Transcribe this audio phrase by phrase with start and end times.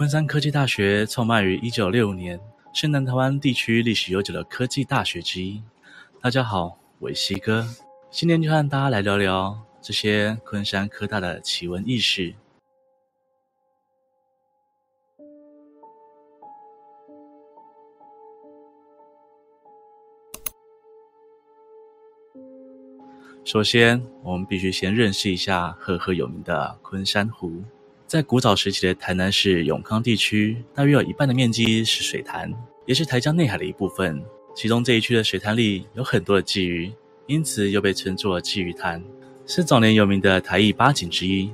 [0.00, 2.40] 昆山科技大学创办于一九六五年，
[2.72, 5.62] 是南台湾地区历史悠久的科技大学之一。
[6.22, 7.68] 大家好，我是西哥，
[8.10, 12.34] 今天就和大家来聊聊这些昆山科大的奇闻异事。
[23.44, 27.62] 首先，我们必须先认识一下赫赫有名的昆山湖。
[28.10, 32.52] 在古早时期的台南市永康地区，大约有一半的面积是水潭，
[32.84, 34.20] 也是台江内海的一部分。
[34.52, 36.92] 其中这一区的水潭里有很多的鲫鱼，
[37.28, 39.00] 因此又被称作鲫鱼潭，
[39.46, 41.52] 是早年有名的台艺八景之一。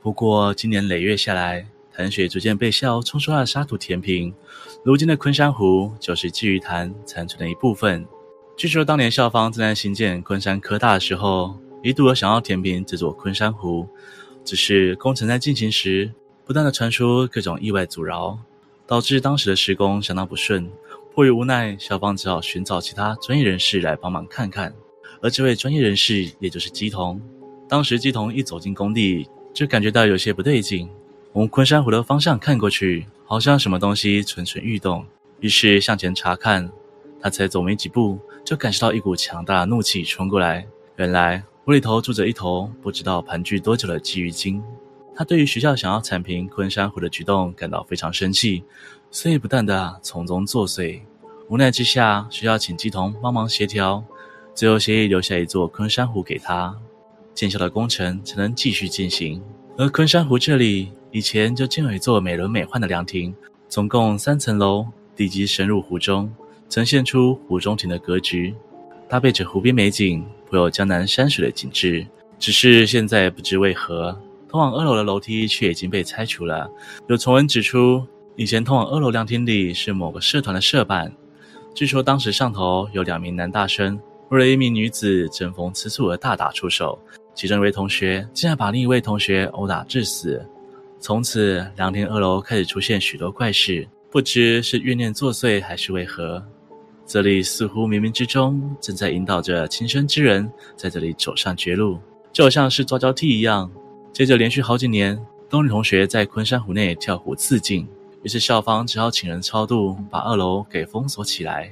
[0.00, 4.34] 不过，今年累月下来，潭水逐渐被笑冲刷的沙土填平，
[4.84, 8.04] 如今的昆山湖就是鲫鱼潭残存的一部分。
[8.56, 13.86] 据说当年校方正在兴建昆山科大的时候，一度有想要填平这座昆山湖，
[14.44, 16.12] 只是工程在进行时，
[16.44, 18.38] 不断的传出各种意外阻挠，
[18.86, 20.70] 导致当时的施工相当不顺。
[21.14, 24.72] 迫于无奈，小方只好寻找其他专业人士来帮忙看看。
[25.20, 27.20] 而这位专业人士，也就是乩童。
[27.68, 30.88] 当时乩童一走进工地，就感觉到有些不对劲，
[31.34, 35.04] 往昆山湖的方向看过去，好像什么东西蠢蠢欲动。
[35.40, 36.70] 于是向前查看，
[37.20, 38.18] 他才走没几步。
[38.44, 40.66] 就感受到一股强大的怒气冲过来。
[40.96, 44.60] 原来湖里头住着一头不知道盘踞多久的鲫鱼精。
[45.14, 48.64] 他对于学校想要铲平昆山湖的举动感到非常生气，
[49.12, 51.00] 所以不断地从中作祟。
[51.48, 54.02] 无奈之下，需要请乩童帮忙协调，
[54.54, 56.76] 最后协议留下一座昆山湖给他，
[57.32, 59.40] 建校的工程才能继续进行。
[59.78, 63.32] 而昆山湖这里以前就建有一座美轮美奂的凉亭，
[63.68, 66.28] 总共三层楼，地基深入湖中。
[66.68, 68.52] 呈现出湖中亭的格局，
[69.08, 72.06] 搭配着湖边美景， 颇有江南山水的景致。
[72.38, 74.14] 只是现在不知为何，
[74.46, 76.70] 通往二楼的楼梯却已经被拆除了。
[77.08, 81.10] 有传闻指出，以前通往二楼凉亭里是某个社团的社办。
[81.74, 86.98] 据说当时上头有两名男大生，为了一名女子争风吃醋而大打出手，
[87.34, 90.44] 其中一位同学竟然把另一位同学殴打致死。
[91.00, 96.44] 从此，凉亭二楼开始出现许多怪事，不知是怨念作祟还是为何。
[97.12, 101.98] 这里似乎冥冥之中正在引导着轻生之人在这里走上绝路，
[102.32, 103.70] 就好像是抓交替一样。
[104.14, 107.86] 接着连续好几年，都有女同学在昆山湖内跳湖自尽，
[108.22, 111.70] 于是校方只好请人超度，把二楼给封锁起来。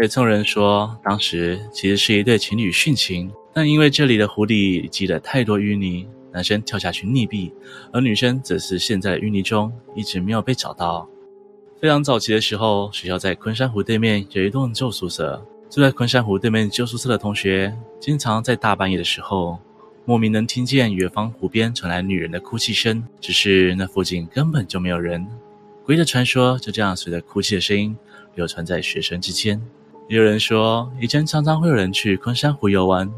[0.00, 7.52] 也曾有人说，当时其实是一对情侣殉情，但因为这里的湖底积了太多淤泥，男生跳下去溺毙，
[7.92, 11.06] 而女生则是陷在淤泥中，一直没有被找到。
[11.80, 15.40] 非常早期的时候，学校在昆山湖对面有一栋旧宿舍。
[15.70, 19.60] 住在昆山湖对面旧宿舍的同学，经常在大半夜的时候，
[20.04, 23.04] 莫名能听见远方湖边传来女人的哭泣声。
[23.20, 25.24] 只是那附近根本就没有人。
[25.86, 27.96] 诡异的传说就这样随着哭泣的声音
[28.34, 29.62] 流传在学生之间。
[30.08, 33.08] 也有人说，以前常常会有人去昆山湖游玩。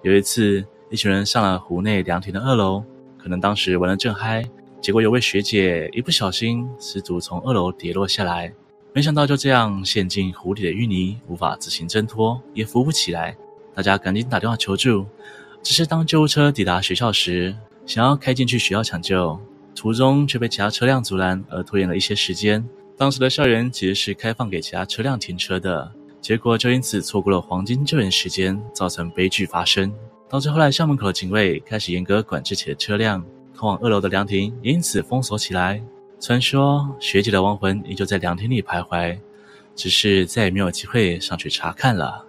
[0.00, 2.82] 有一次，一群人上了湖内凉亭的二楼，
[3.18, 4.42] 可能当时玩得正嗨。
[4.86, 8.52] 结果有位学姐一不小心失足从二楼跌落下来，
[8.92, 13.36] 没想到就这样陷进湖里的淤泥，无法自行挣脱，也浮不起来。
[13.74, 15.04] 大家赶紧打电话求助。
[15.60, 17.52] 只是当救护车抵达学校时，
[17.84, 19.36] 想要开进去学校抢救，
[19.74, 22.64] 途中却被其他车辆阻拦，而拖延了一些时间。
[22.96, 29.92] 当时的校园其实是开放给其他车辆停车的，结果就因此错过了黄金救援时间，造成悲剧发生，
[30.28, 33.26] 导致后来校门口的警卫开始严格管制起了车辆。
[33.56, 35.82] 通往二楼的凉亭因此封锁起来。
[36.20, 39.18] 传说学姐的亡魂依旧在凉亭里徘徊，
[39.74, 42.24] 只是再也没有机会上去查看了。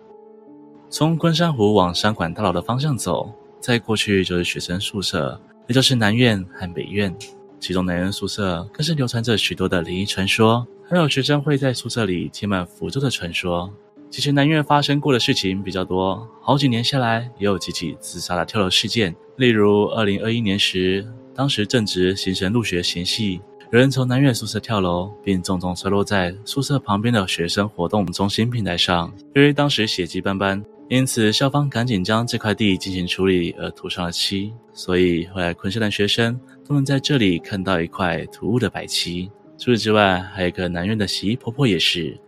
[0.90, 7.14] 从昆山湖往商管大楼的方向走，再过去就是学生宿舍，也就是南院和北院。
[7.59, 13.74] 其中南院宿舍更是流传着许多的灵异传说，还有学生会在宿舍里贴满符咒的传说。
[14.09, 19.16] 其实南院发生过的事情比较多，好几年下来也有几起自杀的跳楼事件。
[19.36, 21.06] 例如，二零二一年时，
[21.38, 23.40] 当时正值新生入学前夕，
[23.72, 29.14] 有人从南院宿舍跳楼，并重重摔落在宿舍旁边的学生活动中心平台上。
[29.35, 34.52] 由于当时血迹斑斑，因此校方赶紧将这块地进行处理，而涂上了漆。
[34.73, 39.29] 所以后来昆山的学生都能在这里看到一块突兀的白漆。
[39.59, 42.20] 除此之外，还有一个南院的洗衣婆婆也是。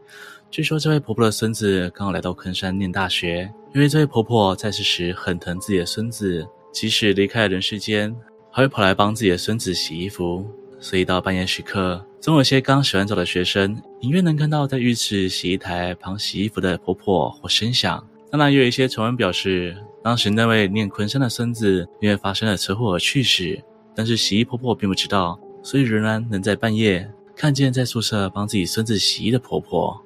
[0.52, 8.16] 据说这位婆婆的孙子刚好来到昆山念大学，因为这位婆婆在世时很疼自己的孙子，即使离开了人世间，
[8.52, 10.46] 还会跑来帮自己的孙子洗衣服。
[10.80, 18.06] 所以到半夜时刻，总有些刚洗完澡的学生，隐约能看到在浴室洗衣台旁洗衣服的婆婆或声响。
[18.32, 23.62] 当然，也有一些传闻表示，当时那位念昆山的孙子因为发生了车祸而去世，
[23.94, 27.12] 但是洗衣婆婆并不知道，所以仍然能在半夜。
[27.36, 30.02] 看见在宿舍帮自己孙子洗衣的婆婆。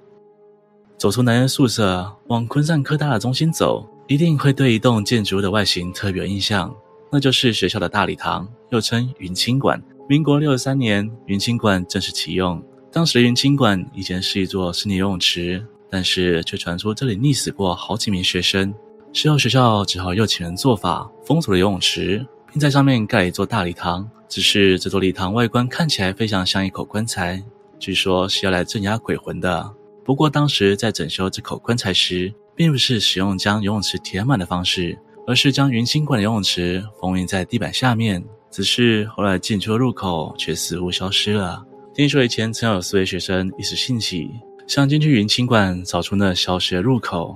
[0.98, 6.74] 走出男人宿舍，往昆山科大的中心走，一定会对一栋建筑的外形特别有印象，
[7.13, 9.80] 那就是学校的大礼堂，又称云清馆。
[10.10, 12.60] 民国六十三年，云清馆正式启用。
[12.92, 18.74] 当时的云清馆以前是一座室内游泳池，但是却传出这里溺死过好几名学生。
[19.13, 24.10] 事后学校只好又请人做法，封锁了游泳池，并在上面盖一座大礼堂。
[24.27, 27.44] 只是这座礼堂外观看起来非常像一口棺材，
[27.77, 29.71] 据说是要来镇压鬼魂的。
[30.04, 38.24] 不过当时在整修这口棺材时，并不是使用将游泳池填满的方式，而是将云清馆的游泳池封印在地板下面。
[38.52, 41.66] 只是后来进出的入口却似乎消失了。
[41.92, 44.30] 听说以前曾有四位学生一时兴起，
[44.68, 47.36] 想进去云清馆找出那消失的入口，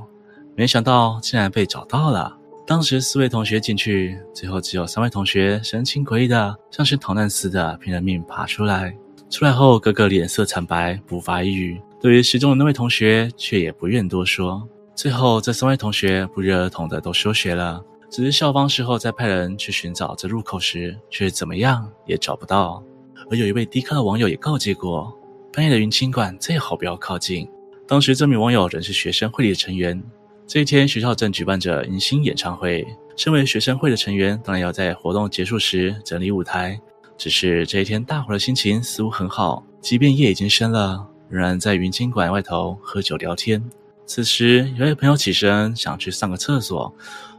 [0.56, 2.38] 没想到竟然被找到了。
[2.68, 8.96] 当时四位同学进去，最后只有三位同学神情诡异的，像是逃难似的拼了命爬出来。
[9.30, 11.82] 出来后，个个脸色惨白，不发一语。
[12.00, 14.68] 对于失踪的那位同学，却也不愿多说。
[14.98, 17.80] 最后，这三位同学不约而同的都休学了。
[18.10, 22.84] 只是校方事后再派人去寻找这入口时，却怎么样也找不到。
[23.30, 25.16] 而有一位低咖的网友也告诫过：
[25.54, 27.48] 半夜的云清馆最好不要靠近。
[27.88, 30.04] 当时这名网友仍是学生会里的成员。
[30.48, 32.84] 这一天，学校正举办着迎新演唱会，
[33.16, 36.80] 身为学生会的成员，当然要在活动结束时整理舞台。
[37.16, 41.08] 只是这一天，大伙的心情似乎很好，即便夜已经深了。
[41.30, 43.64] 仍然在云清馆外头喝酒聊天。
[44.08, 46.92] 此时，有位朋友起身想去上个厕所，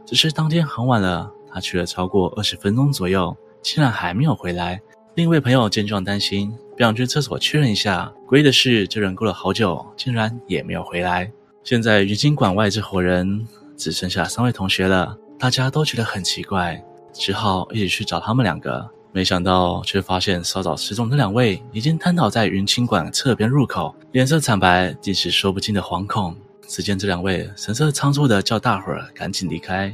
[0.05, 4.79] 只是当天很晚了，他去了超过二十分钟左右，竟然还没有回来。
[5.15, 8.13] 另一位朋友见状担心，便想去厕所确认一下。
[8.27, 11.29] 诡异的是，这人过了好久，竟然也没有回来。
[11.63, 16.81] 现在云清馆外这伙人只剩下三位同学了，大家都觉得很奇怪，
[17.11, 18.87] 只好一起去找他们两个。
[19.11, 26.37] 没想到，却发现稍早失踪的两位已经瘫倒在云清馆侧边入口，脸色惨白，尽是说不尽的惶恐。
[26.69, 29.91] 只见这两位神色仓促地叫大伙儿赶紧离开。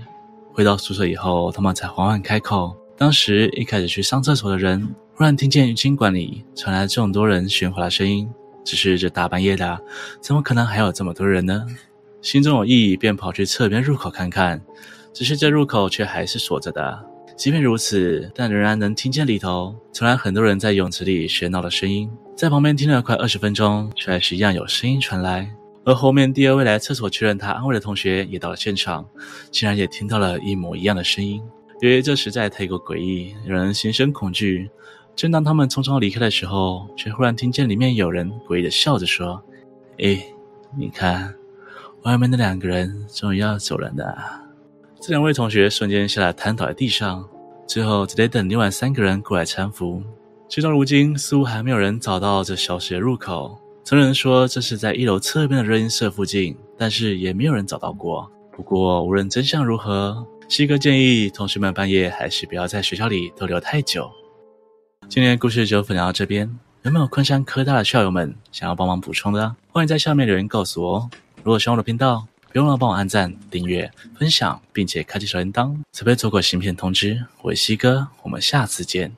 [0.52, 2.76] 回到宿舍以后，他们才缓缓开口。
[2.98, 8.30] 当时一开始去上厕所的人，忽然听见浴巾馆里传来这么多人喧哗的声音。
[8.66, 9.80] 只是这大半夜的，
[10.20, 11.66] 怎么可能还有这么多人呢？
[12.22, 14.62] 心中有异议，便跑去侧边入口看看。
[15.14, 17.06] 只是这入口却还是锁着的。
[17.38, 22.10] 即便如此，但仍然能听见里头传来很多人在泳池里喧闹的声音。
[22.36, 25.50] 在旁边听了快二十分钟，却还是一样有声音传来。
[25.86, 29.08] 而后面第二位来厕所确认他安危的同学也到了现场，
[29.52, 31.42] 竟然也听到了一模一样的声音。
[31.82, 34.70] 由于这实在太过诡异，让人心生恐惧。
[35.16, 39.42] 正当他们匆匆离开的时候，却忽然听见里面有人诡异的笑着说
[40.00, 40.34] ：“诶，
[40.76, 41.36] 你看，
[42.02, 44.04] 外面那两个人终于要走了呢。”
[45.00, 47.30] 这两位同学瞬间吓得瘫倒在地上，
[47.68, 50.02] 最后只得等另外三个人过来搀扶。
[50.50, 53.60] 直到如今，似乎还没有人找到这消失的入口。
[53.88, 58.28] 曾有人说这是在一楼侧边的热音社附近，但是也没有人找到过。
[58.52, 64.10] 不过无论真相如何，西哥建议同学们半夜还是不要在学校里逗留太久。
[65.08, 69.56] 今天的故事就分享到这边，有没有昆山科大的校友们想要帮忙补充的？
[69.70, 71.10] 欢迎在下面留言告诉我哦。
[71.44, 77.24] 如果喜欢我的频道，别忘了帮我按赞、订阅、分享，并且开启小铃铛，才不会错过新片通知。
[77.44, 79.16] 我是西哥，我们下次见。